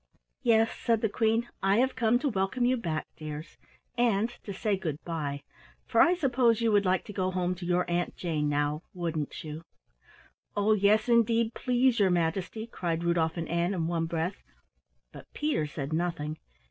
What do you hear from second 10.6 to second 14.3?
yes, indeed, please your Majesty," cried Rudolf and Ann in one